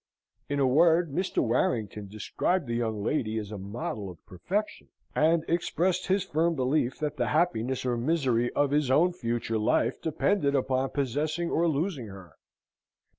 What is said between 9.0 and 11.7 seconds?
future life depended upon possessing or